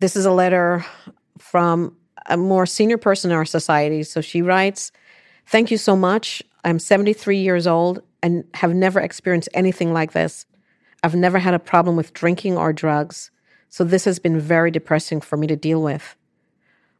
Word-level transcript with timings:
This 0.00 0.16
is 0.16 0.24
a 0.24 0.32
letter 0.32 0.84
from 1.38 1.94
a 2.26 2.36
more 2.36 2.64
senior 2.64 2.96
person 2.96 3.30
in 3.30 3.36
our 3.36 3.44
society. 3.44 4.02
So 4.02 4.22
she 4.22 4.40
writes, 4.40 4.92
Thank 5.46 5.70
you 5.70 5.76
so 5.76 5.94
much. 5.94 6.42
I'm 6.64 6.78
73 6.78 7.36
years 7.36 7.66
old 7.66 8.02
and 8.22 8.44
have 8.54 8.74
never 8.74 8.98
experienced 8.98 9.50
anything 9.52 9.92
like 9.92 10.12
this. 10.12 10.46
I've 11.02 11.14
never 11.14 11.38
had 11.38 11.54
a 11.54 11.58
problem 11.58 11.96
with 11.96 12.14
drinking 12.14 12.56
or 12.56 12.72
drugs. 12.72 13.30
So 13.68 13.84
this 13.84 14.04
has 14.06 14.18
been 14.18 14.40
very 14.40 14.70
depressing 14.70 15.20
for 15.20 15.36
me 15.36 15.46
to 15.46 15.56
deal 15.56 15.82
with. 15.82 16.16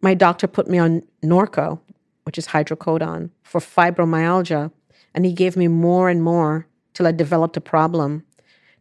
My 0.00 0.14
doctor 0.14 0.46
put 0.46 0.68
me 0.68 0.78
on 0.78 1.02
Norco, 1.22 1.80
which 2.24 2.38
is 2.38 2.48
hydrocodone, 2.48 3.30
for 3.42 3.60
fibromyalgia, 3.60 4.70
and 5.14 5.24
he 5.24 5.32
gave 5.32 5.56
me 5.56 5.66
more 5.68 6.08
and 6.08 6.22
more 6.22 6.66
till 6.92 7.06
I 7.06 7.12
developed 7.12 7.56
a 7.56 7.60
problem. 7.60 8.24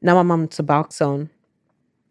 Now 0.02 0.18
I'm 0.18 0.32
on 0.32 0.50
Suboxone, 0.50 1.30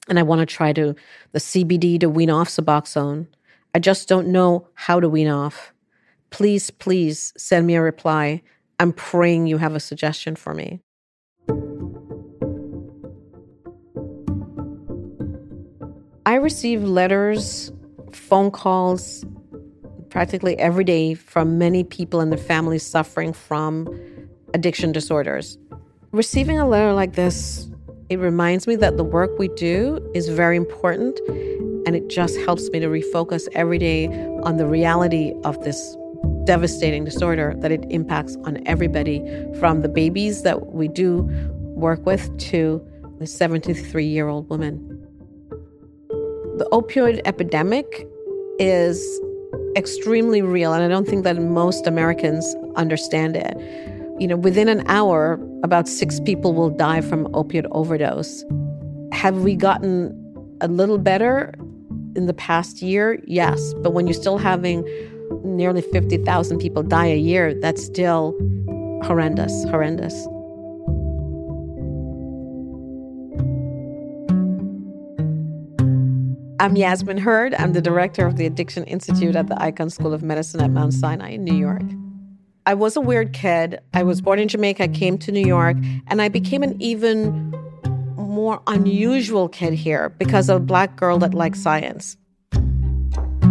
and 0.08 0.18
I 0.18 0.22
want 0.22 0.40
to 0.40 0.46
try 0.46 0.72
to 0.72 0.94
the 1.32 1.38
CBD 1.38 1.98
to 2.00 2.08
wean 2.08 2.30
off 2.30 2.48
Suboxone. 2.48 3.26
I 3.74 3.78
just 3.78 4.08
don't 4.08 4.28
know 4.28 4.68
how 4.74 5.00
to 5.00 5.08
wean 5.08 5.28
off. 5.28 5.72
Please, 6.30 6.70
please 6.70 7.32
send 7.36 7.66
me 7.66 7.74
a 7.74 7.82
reply. 7.82 8.42
I'm 8.80 8.92
praying 8.92 9.46
you 9.46 9.58
have 9.58 9.74
a 9.74 9.80
suggestion 9.80 10.36
for 10.36 10.54
me. 10.54 10.80
I 16.24 16.36
receive 16.36 16.82
letters, 16.82 17.72
phone 18.12 18.50
calls 18.50 19.24
practically 20.08 20.58
every 20.58 20.84
day 20.84 21.14
from 21.14 21.58
many 21.58 21.84
people 21.84 22.20
and 22.20 22.30
their 22.30 22.38
families 22.38 22.82
suffering 22.82 23.32
from 23.32 23.88
addiction 24.54 24.92
disorders. 24.92 25.58
Receiving 26.12 26.58
a 26.58 26.68
letter 26.68 26.92
like 26.92 27.14
this, 27.14 27.70
it 28.12 28.18
reminds 28.18 28.66
me 28.66 28.76
that 28.76 28.96
the 28.96 29.04
work 29.04 29.38
we 29.38 29.48
do 29.48 29.98
is 30.14 30.28
very 30.28 30.56
important 30.56 31.18
and 31.86 31.96
it 31.96 32.08
just 32.08 32.38
helps 32.40 32.68
me 32.70 32.78
to 32.78 32.86
refocus 32.86 33.48
every 33.54 33.78
day 33.78 34.06
on 34.42 34.56
the 34.56 34.66
reality 34.66 35.32
of 35.44 35.62
this 35.64 35.96
devastating 36.44 37.04
disorder 37.04 37.54
that 37.58 37.72
it 37.72 37.84
impacts 37.90 38.36
on 38.44 38.62
everybody 38.66 39.20
from 39.58 39.80
the 39.80 39.88
babies 39.88 40.42
that 40.42 40.72
we 40.72 40.88
do 40.88 41.22
work 41.74 42.04
with 42.04 42.36
to 42.38 42.86
the 43.18 43.26
73 43.26 44.04
year 44.04 44.28
old 44.28 44.48
woman. 44.48 44.78
The 46.58 46.68
opioid 46.70 47.20
epidemic 47.24 48.06
is 48.58 49.20
extremely 49.76 50.42
real, 50.42 50.72
and 50.72 50.84
I 50.84 50.88
don't 50.88 51.08
think 51.08 51.24
that 51.24 51.40
most 51.40 51.86
Americans 51.86 52.54
understand 52.76 53.36
it. 53.36 53.56
You 54.20 54.28
know, 54.28 54.36
within 54.36 54.68
an 54.68 54.86
hour, 54.86 55.38
about 55.62 55.88
six 55.88 56.20
people 56.20 56.54
will 56.54 56.70
die 56.70 57.00
from 57.00 57.26
opioid 57.28 57.66
overdose. 57.70 58.44
Have 59.12 59.42
we 59.42 59.54
gotten 59.54 60.18
a 60.60 60.68
little 60.68 60.98
better 60.98 61.54
in 62.16 62.26
the 62.26 62.34
past 62.34 62.82
year? 62.82 63.20
Yes. 63.26 63.74
But 63.74 63.92
when 63.92 64.06
you're 64.06 64.14
still 64.14 64.38
having 64.38 64.84
nearly 65.44 65.82
50,000 65.82 66.58
people 66.58 66.82
die 66.82 67.06
a 67.06 67.18
year, 67.18 67.54
that's 67.54 67.82
still 67.84 68.34
horrendous, 69.04 69.52
horrendous. 69.64 70.14
I'm 76.60 76.76
Yasmin 76.76 77.18
Hurd. 77.18 77.54
I'm 77.54 77.72
the 77.72 77.80
director 77.80 78.24
of 78.24 78.36
the 78.36 78.46
Addiction 78.46 78.84
Institute 78.84 79.34
at 79.34 79.48
the 79.48 79.56
Icahn 79.56 79.90
School 79.90 80.14
of 80.14 80.22
Medicine 80.22 80.60
at 80.60 80.70
Mount 80.70 80.94
Sinai 80.94 81.30
in 81.30 81.42
New 81.42 81.56
York. 81.56 81.82
I 82.64 82.74
was 82.74 82.96
a 82.96 83.00
weird 83.00 83.32
mm. 83.32 83.34
kid. 83.34 83.80
I 83.92 84.02
was 84.02 84.20
born 84.20 84.38
in 84.38 84.48
Jamaica, 84.48 84.88
came 84.88 85.18
to 85.18 85.32
New 85.32 85.44
York, 85.44 85.76
and 86.06 86.22
I 86.22 86.28
became 86.28 86.62
an 86.62 86.80
even 86.80 87.50
more 88.16 88.62
unusual 88.66 89.48
kid 89.48 89.74
here 89.74 90.10
because 90.10 90.48
of 90.48 90.56
a 90.56 90.60
black 90.60 90.96
girl 90.96 91.18
that 91.18 91.34
liked 91.34 91.56
science. 91.56 92.16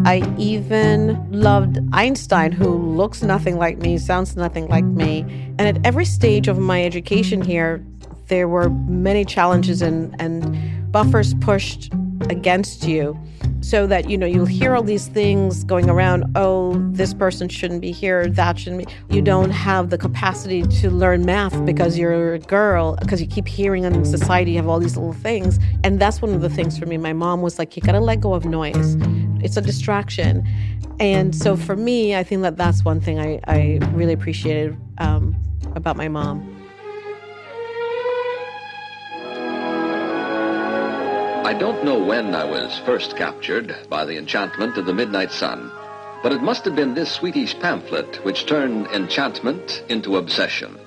I 0.04 0.24
even 0.38 1.30
loved 1.32 1.78
Einstein, 1.94 2.52
who 2.52 2.70
looks 2.70 3.22
nothing 3.22 3.58
like 3.58 3.78
me, 3.78 3.98
sounds 3.98 4.36
nothing 4.36 4.68
like 4.68 4.86
me. 4.86 5.22
And 5.60 5.62
at 5.62 5.86
every 5.86 6.06
stage 6.06 6.48
of 6.48 6.58
my 6.58 6.84
education 6.84 7.42
here, 7.42 7.86
there 8.28 8.48
were 8.48 8.70
many 8.70 9.26
challenges 9.26 9.82
and, 9.82 10.16
and 10.20 10.92
buffers 10.92 11.34
pushed 11.36 11.92
against 12.30 12.86
you 12.86 13.20
so 13.62 13.88
that 13.88 14.10
you 14.10 14.18
know 14.18 14.26
you'll 14.26 14.46
hear 14.46 14.76
all 14.76 14.84
these 14.84 15.08
things 15.08 15.64
going 15.64 15.90
around 15.90 16.26
oh 16.36 16.74
this 16.92 17.14
person 17.14 17.48
shouldn't 17.48 17.82
be 17.82 17.92
here 17.92 18.28
that 18.28 18.58
shouldn't 18.58 18.86
be 18.88 18.94
you 19.16 19.22
don't 19.22 19.52
have 19.52 19.90
the 19.90 19.98
capacity 19.98 20.64
to 20.64 20.90
learn 20.90 21.26
math 21.26 21.66
because 21.66 21.98
you're 21.98 22.34
a 22.34 22.40
girl 22.40 22.96
because 23.00 23.22
you 23.22 23.28
keep 23.28 23.48
hearing 23.48 23.84
in 23.84 24.04
society 24.06 24.52
you 24.52 24.58
have 24.58 24.68
all 24.68 24.80
these 24.80 24.98
little 24.98 25.14
things. 25.14 25.60
And 25.84 26.00
that's 26.00 26.22
one 26.22 26.34
of 26.34 26.42
the 26.42 26.50
things 26.50 26.78
for 26.78 26.86
me. 26.86 26.98
My 26.98 27.14
mom 27.14 27.42
was 27.42 27.60
like 27.60 27.76
you 27.76 27.82
gotta 27.82 28.00
let 28.00 28.20
go 28.20 28.34
of 28.34 28.46
noise. 28.46 28.98
It's 29.44 29.58
a 29.58 29.62
distraction. 29.62 30.48
And 31.00 31.36
so 31.36 31.58
for 31.58 31.76
me 31.76 32.16
i 32.16 32.24
think 32.24 32.44
that 32.44 32.58
that's 32.58 32.86
one 32.86 33.02
thing 33.02 33.20
i, 33.20 33.40
I 33.48 33.80
really 33.94 34.14
appreciated 34.14 34.78
um, 35.00 35.36
about 35.76 35.98
my 35.98 36.08
mom 36.08 36.61
I 41.44 41.54
don't 41.54 41.84
know 41.84 41.98
when 41.98 42.36
I 42.36 42.46
was 42.46 42.78
first 42.86 43.18
captured 43.18 43.76
by 43.90 44.06
the 44.06 44.16
enchantment 44.16 44.78
of 44.78 44.86
the 44.86 44.94
midnight 44.94 45.32
sun, 45.32 45.72
but 46.22 46.32
it 46.32 46.44
must 46.44 46.64
have 46.66 46.76
been 46.76 46.94
this 46.94 47.12
Swedish 47.12 47.60
pamphlet 47.60 48.24
which 48.24 48.46
turned 48.46 48.86
enchantment 48.88 49.84
into 49.90 50.18
obsession. 50.18 50.78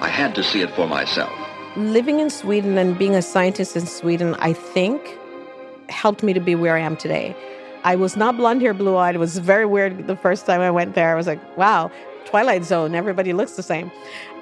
I 0.00 0.08
had 0.08 0.34
to 0.34 0.44
see 0.44 0.60
it 0.60 0.70
for 0.72 0.86
myself. 0.86 1.32
Living 1.76 2.20
in 2.20 2.28
Sweden 2.28 2.76
and 2.76 2.98
being 2.98 3.14
a 3.14 3.22
scientist 3.22 3.74
in 3.74 3.86
Sweden, 3.86 4.34
I 4.38 4.52
think, 4.52 5.00
helped 5.88 6.22
me 6.22 6.34
to 6.34 6.40
be 6.40 6.54
where 6.54 6.76
I 6.76 6.80
am 6.80 6.94
today. 6.94 7.34
I 7.84 7.96
was 7.96 8.18
not 8.18 8.36
blonde 8.36 8.60
hair, 8.60 8.74
blue 8.74 8.98
eyed. 8.98 9.14
It 9.14 9.18
was 9.18 9.38
very 9.38 9.64
weird 9.64 10.06
the 10.06 10.16
first 10.16 10.44
time 10.44 10.60
I 10.60 10.70
went 10.70 10.94
there. 10.94 11.10
I 11.10 11.14
was 11.14 11.26
like, 11.26 11.40
wow, 11.56 11.90
Twilight 12.26 12.64
Zone, 12.64 12.94
everybody 12.94 13.32
looks 13.32 13.52
the 13.52 13.62
same. 13.62 13.90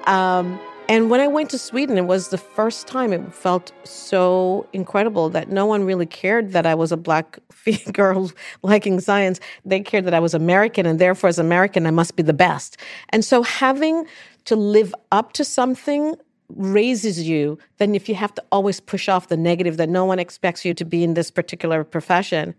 Um, 0.03 0.59
and 0.89 1.09
when 1.09 1.19
I 1.21 1.27
went 1.27 1.49
to 1.51 1.57
Sweden, 1.57 1.97
it 1.97 2.05
was 2.05 2.29
the 2.29 2.37
first 2.37 2.87
time 2.87 3.13
it 3.13 3.33
felt 3.33 3.71
so 3.83 4.67
incredible 4.73 5.29
that 5.29 5.49
no 5.49 5.65
one 5.65 5.83
really 5.83 6.05
cared 6.05 6.51
that 6.51 6.65
I 6.65 6.75
was 6.75 6.91
a 6.91 6.97
black 6.97 7.39
girl 7.93 8.31
liking 8.63 8.99
science. 8.99 9.39
They 9.65 9.79
cared 9.79 10.05
that 10.05 10.13
I 10.13 10.19
was 10.19 10.33
American, 10.33 10.85
and 10.85 10.99
therefore, 10.99 11.29
as 11.29 11.39
American, 11.39 11.85
I 11.85 11.91
must 11.91 12.15
be 12.15 12.23
the 12.23 12.33
best. 12.33 12.77
And 13.09 13.23
so, 13.23 13.43
having 13.43 14.05
to 14.45 14.55
live 14.55 14.93
up 15.11 15.33
to 15.33 15.45
something 15.45 16.15
raises 16.49 17.27
you 17.27 17.57
than 17.77 17.95
if 17.95 18.09
you 18.09 18.15
have 18.15 18.33
to 18.35 18.43
always 18.51 18.79
push 18.79 19.07
off 19.07 19.29
the 19.29 19.37
negative 19.37 19.77
that 19.77 19.89
no 19.89 20.05
one 20.05 20.19
expects 20.19 20.65
you 20.65 20.73
to 20.73 20.85
be 20.85 21.03
in 21.03 21.13
this 21.13 21.31
particular 21.31 21.83
profession. 21.83 22.53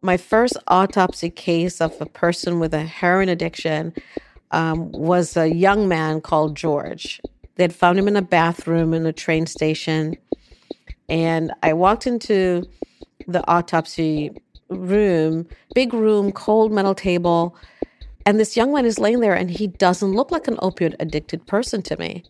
My 0.00 0.16
first 0.16 0.56
autopsy 0.68 1.30
case 1.30 1.80
of 1.80 2.00
a 2.00 2.06
person 2.06 2.60
with 2.60 2.72
a 2.72 2.84
heroin 2.84 3.28
addiction 3.28 3.92
um, 4.50 4.90
was 4.92 5.36
a 5.36 5.48
young 5.48 5.88
man 5.88 6.20
called 6.20 6.56
George. 6.56 7.20
They 7.56 7.64
had 7.64 7.74
found 7.74 7.98
him 7.98 8.08
in 8.08 8.16
a 8.16 8.22
bathroom 8.22 8.94
in 8.94 9.04
a 9.06 9.12
train 9.12 9.46
station. 9.46 10.16
And 11.08 11.52
I 11.62 11.72
walked 11.72 12.06
into 12.06 12.64
the 13.26 13.46
autopsy 13.50 14.30
room, 14.68 15.46
big 15.74 15.92
room, 15.92 16.32
cold 16.32 16.72
metal 16.72 16.94
table. 16.94 17.56
And 18.26 18.38
this 18.38 18.56
young 18.56 18.72
man 18.72 18.84
is 18.84 18.98
laying 18.98 19.20
there 19.20 19.34
and 19.34 19.50
he 19.50 19.66
doesn't 19.66 20.12
look 20.12 20.30
like 20.30 20.48
an 20.48 20.56
opioid 20.56 20.94
addicted 21.00 21.46
person 21.46 21.82
to 21.82 21.96
me. 21.96 22.24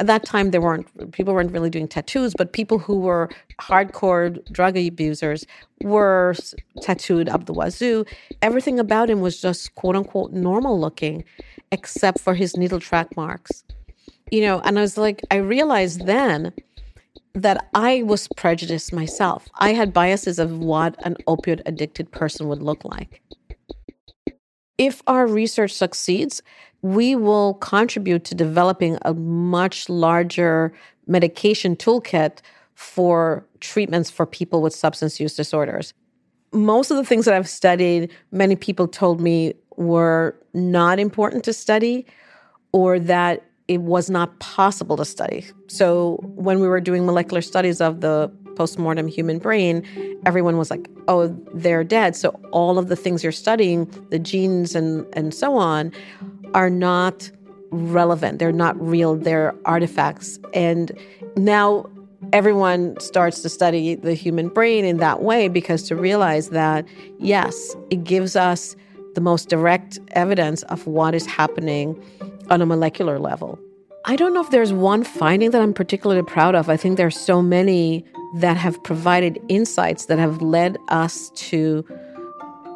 At 0.00 0.06
that 0.06 0.24
time, 0.24 0.50
there 0.50 0.62
weren't 0.62 1.12
people 1.12 1.34
weren't 1.34 1.52
really 1.52 1.68
doing 1.68 1.86
tattoos, 1.86 2.32
but 2.36 2.54
people 2.54 2.78
who 2.78 2.98
were 2.98 3.28
hardcore 3.60 4.42
drug 4.50 4.76
abusers 4.76 5.46
were 5.82 6.34
tattooed 6.80 7.28
up 7.28 7.44
the 7.44 7.52
wazoo. 7.52 8.06
Everything 8.40 8.80
about 8.80 9.10
him 9.10 9.20
was 9.20 9.40
just 9.40 9.74
quote 9.74 9.96
unquote 9.96 10.32
normal 10.32 10.80
looking 10.80 11.22
except 11.70 12.18
for 12.18 12.34
his 12.34 12.56
needle 12.56 12.80
track 12.80 13.14
marks. 13.14 13.62
You 14.32 14.40
know, 14.40 14.60
and 14.60 14.78
I 14.78 14.82
was 14.82 14.96
like, 14.96 15.20
I 15.30 15.36
realized 15.36 16.06
then 16.06 16.52
that 17.34 17.68
I 17.74 18.02
was 18.02 18.26
prejudiced 18.36 18.92
myself. 18.92 19.48
I 19.58 19.74
had 19.74 19.92
biases 19.92 20.38
of 20.38 20.58
what 20.58 20.94
an 21.04 21.16
opioid 21.28 21.60
addicted 21.66 22.10
person 22.10 22.48
would 22.48 22.62
look 22.62 22.84
like. 22.84 23.22
If 24.80 25.02
our 25.06 25.26
research 25.26 25.74
succeeds, 25.74 26.42
we 26.80 27.14
will 27.14 27.52
contribute 27.54 28.24
to 28.24 28.34
developing 28.34 28.96
a 29.02 29.12
much 29.12 29.90
larger 29.90 30.72
medication 31.06 31.76
toolkit 31.76 32.38
for 32.72 33.44
treatments 33.60 34.10
for 34.10 34.24
people 34.24 34.62
with 34.62 34.74
substance 34.74 35.20
use 35.20 35.34
disorders. 35.36 35.92
Most 36.54 36.90
of 36.90 36.96
the 36.96 37.04
things 37.04 37.26
that 37.26 37.34
I've 37.34 37.46
studied, 37.46 38.10
many 38.32 38.56
people 38.56 38.88
told 38.88 39.20
me 39.20 39.52
were 39.76 40.34
not 40.54 40.98
important 40.98 41.44
to 41.44 41.52
study 41.52 42.06
or 42.72 42.98
that 43.00 43.44
it 43.68 43.82
was 43.82 44.08
not 44.08 44.40
possible 44.40 44.96
to 44.96 45.04
study. 45.04 45.44
So 45.66 46.20
when 46.22 46.58
we 46.58 46.66
were 46.66 46.80
doing 46.80 47.04
molecular 47.04 47.42
studies 47.42 47.82
of 47.82 48.00
the 48.00 48.32
postmortem 48.60 49.08
human 49.08 49.38
brain, 49.38 49.82
everyone 50.26 50.58
was 50.58 50.70
like, 50.70 50.86
oh, 51.08 51.28
they're 51.54 51.82
dead. 51.82 52.14
So 52.14 52.28
all 52.50 52.78
of 52.78 52.88
the 52.88 52.96
things 52.96 53.22
you're 53.22 53.32
studying, 53.32 53.86
the 54.10 54.18
genes 54.18 54.74
and, 54.74 55.06
and 55.14 55.32
so 55.32 55.56
on, 55.56 55.90
are 56.52 56.68
not 56.68 57.30
relevant. 57.70 58.38
They're 58.38 58.52
not 58.52 58.78
real. 58.78 59.16
They're 59.16 59.54
artifacts. 59.64 60.38
And 60.52 60.92
now 61.38 61.88
everyone 62.34 63.00
starts 63.00 63.40
to 63.40 63.48
study 63.48 63.94
the 63.94 64.12
human 64.12 64.48
brain 64.48 64.84
in 64.84 64.98
that 64.98 65.22
way 65.22 65.48
because 65.48 65.84
to 65.84 65.96
realize 65.96 66.50
that, 66.50 66.84
yes, 67.18 67.74
it 67.88 68.04
gives 68.04 68.36
us 68.36 68.76
the 69.14 69.22
most 69.22 69.48
direct 69.48 69.98
evidence 70.10 70.64
of 70.64 70.86
what 70.86 71.14
is 71.14 71.24
happening 71.24 71.98
on 72.50 72.60
a 72.60 72.66
molecular 72.66 73.18
level. 73.18 73.58
I 74.04 74.16
don't 74.16 74.34
know 74.34 74.42
if 74.42 74.50
there's 74.50 74.72
one 74.72 75.02
finding 75.02 75.50
that 75.52 75.62
I'm 75.62 75.72
particularly 75.72 76.22
proud 76.22 76.54
of. 76.54 76.68
I 76.68 76.76
think 76.76 76.98
there's 76.98 77.18
so 77.18 77.40
many 77.40 78.04
that 78.34 78.56
have 78.56 78.82
provided 78.82 79.42
insights 79.48 80.06
that 80.06 80.18
have 80.18 80.40
led 80.40 80.78
us 80.88 81.30
to 81.30 81.84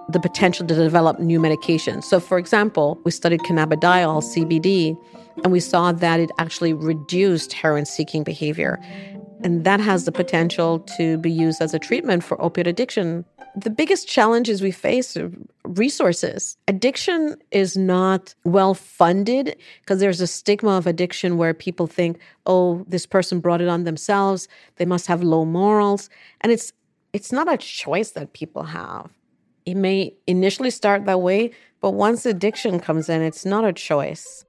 the 0.08 0.20
potential 0.20 0.66
to 0.66 0.74
develop 0.74 1.18
new 1.18 1.40
medications. 1.40 2.04
So, 2.04 2.20
for 2.20 2.38
example, 2.38 2.98
we 3.04 3.10
studied 3.10 3.40
cannabidiol, 3.40 4.22
CBD, 4.22 4.98
and 5.42 5.52
we 5.52 5.60
saw 5.60 5.92
that 5.92 6.20
it 6.20 6.30
actually 6.38 6.72
reduced 6.72 7.52
heroin 7.52 7.86
seeking 7.86 8.22
behavior. 8.22 8.80
And 9.44 9.62
that 9.64 9.78
has 9.78 10.04
the 10.04 10.12
potential 10.12 10.80
to 10.96 11.18
be 11.18 11.30
used 11.30 11.62
as 11.62 11.74
a 11.74 11.78
treatment 11.78 12.24
for 12.24 12.40
opiate 12.42 12.66
addiction 12.66 13.24
the 13.54 13.70
biggest 13.70 14.08
challenges 14.08 14.62
we 14.62 14.70
face 14.70 15.16
are 15.16 15.30
resources. 15.64 16.56
Addiction 16.66 17.36
is 17.52 17.76
not 17.76 18.34
well 18.44 18.74
funded 18.74 19.56
because 19.80 20.00
there's 20.00 20.20
a 20.20 20.26
stigma 20.26 20.72
of 20.76 20.86
addiction 20.86 21.36
where 21.36 21.54
people 21.54 21.86
think, 21.86 22.18
oh, 22.46 22.84
this 22.88 23.06
person 23.06 23.40
brought 23.40 23.60
it 23.60 23.68
on 23.68 23.84
themselves. 23.84 24.48
They 24.76 24.84
must 24.84 25.06
have 25.06 25.22
low 25.22 25.44
morals. 25.44 26.10
And 26.40 26.50
it's 26.50 26.72
it's 27.12 27.30
not 27.30 27.52
a 27.52 27.56
choice 27.56 28.10
that 28.12 28.32
people 28.32 28.64
have. 28.64 29.08
It 29.66 29.76
may 29.76 30.14
initially 30.26 30.70
start 30.70 31.06
that 31.06 31.20
way, 31.20 31.52
but 31.80 31.92
once 31.92 32.26
addiction 32.26 32.80
comes 32.80 33.08
in, 33.08 33.22
it's 33.22 33.44
not 33.44 33.64
a 33.64 33.72
choice. 33.72 34.44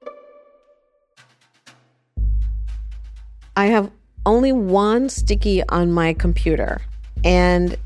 I 3.54 3.66
have 3.66 3.90
only 4.26 4.52
one 4.52 5.08
sticky 5.08 5.62
on 5.68 5.92
my 5.92 6.12
computer. 6.12 6.82
And 7.24 7.76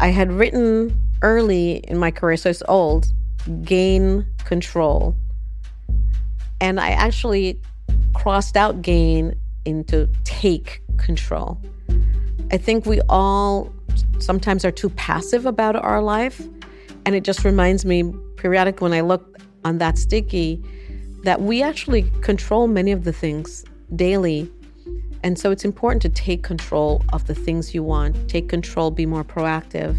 I 0.00 0.08
had 0.08 0.32
written 0.32 0.98
early 1.22 1.78
in 1.88 1.98
my 1.98 2.10
career, 2.10 2.36
so 2.36 2.48
it's 2.48 2.62
old, 2.68 3.12
gain 3.62 4.24
control. 4.44 5.14
And 6.60 6.80
I 6.80 6.90
actually 6.90 7.60
crossed 8.14 8.56
out 8.56 8.80
gain 8.80 9.34
into 9.64 10.08
take 10.24 10.80
control. 10.96 11.60
I 12.50 12.56
think 12.56 12.86
we 12.86 13.00
all 13.08 13.72
sometimes 14.18 14.64
are 14.64 14.70
too 14.70 14.90
passive 14.90 15.46
about 15.46 15.76
our 15.76 16.00
life. 16.00 16.40
And 17.04 17.14
it 17.14 17.24
just 17.24 17.44
reminds 17.44 17.84
me 17.84 18.12
periodically 18.36 18.84
when 18.84 18.92
I 18.92 19.00
look 19.00 19.38
on 19.64 19.78
that 19.78 19.98
sticky 19.98 20.62
that 21.24 21.42
we 21.42 21.62
actually 21.62 22.02
control 22.22 22.68
many 22.68 22.92
of 22.92 23.04
the 23.04 23.12
things 23.12 23.64
daily 23.96 24.50
and 25.22 25.38
so 25.38 25.50
it's 25.50 25.64
important 25.64 26.02
to 26.02 26.08
take 26.08 26.42
control 26.42 27.04
of 27.12 27.26
the 27.26 27.34
things 27.34 27.74
you 27.74 27.82
want, 27.82 28.28
take 28.28 28.48
control, 28.48 28.90
be 28.90 29.06
more 29.06 29.24
proactive. 29.24 29.96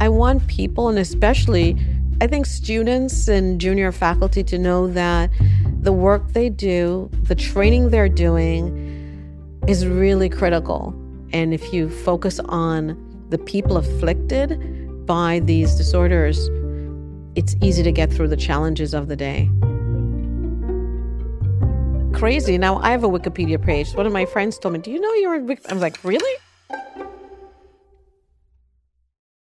I 0.00 0.08
want 0.08 0.46
people, 0.46 0.88
and 0.88 0.98
especially 0.98 1.76
I 2.20 2.26
think 2.26 2.46
students 2.46 3.26
and 3.26 3.60
junior 3.60 3.90
faculty, 3.90 4.44
to 4.44 4.58
know 4.58 4.86
that 4.88 5.30
the 5.80 5.92
work 5.92 6.32
they 6.32 6.48
do, 6.48 7.10
the 7.24 7.34
training 7.34 7.90
they're 7.90 8.08
doing, 8.08 9.60
is 9.66 9.86
really 9.86 10.28
critical. 10.28 10.94
And 11.32 11.52
if 11.52 11.72
you 11.72 11.90
focus 11.90 12.38
on 12.40 12.96
the 13.30 13.38
people 13.38 13.76
afflicted 13.76 15.06
by 15.06 15.40
these 15.40 15.74
disorders, 15.74 16.48
it's 17.34 17.56
easy 17.60 17.82
to 17.82 17.90
get 17.90 18.12
through 18.12 18.28
the 18.28 18.36
challenges 18.36 18.94
of 18.94 19.08
the 19.08 19.16
day 19.16 19.50
crazy. 22.22 22.56
Now 22.56 22.78
I 22.78 22.92
have 22.92 23.02
a 23.02 23.08
Wikipedia 23.08 23.60
page. 23.60 23.96
One 23.96 24.06
of 24.06 24.12
my 24.12 24.26
friends 24.26 24.56
told 24.56 24.74
me, 24.74 24.78
"Do 24.78 24.92
you 24.92 25.00
know 25.00 25.12
you're?" 25.14 25.34
I 25.34 25.72
was 25.72 25.82
like, 25.82 25.98
"Really?" 26.04 26.34